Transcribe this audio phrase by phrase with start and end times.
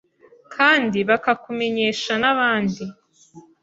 [0.55, 2.83] kandi bakakumenyesha n’abandi.